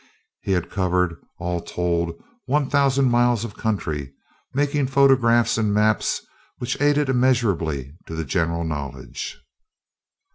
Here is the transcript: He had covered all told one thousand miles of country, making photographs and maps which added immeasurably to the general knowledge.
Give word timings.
He 0.41 0.53
had 0.53 0.71
covered 0.71 1.15
all 1.37 1.61
told 1.61 2.13
one 2.47 2.71
thousand 2.71 3.11
miles 3.11 3.45
of 3.45 3.55
country, 3.55 4.11
making 4.51 4.87
photographs 4.87 5.59
and 5.59 5.71
maps 5.71 6.25
which 6.57 6.75
added 6.81 7.07
immeasurably 7.07 7.95
to 8.07 8.15
the 8.15 8.25
general 8.25 8.63
knowledge. 8.63 9.39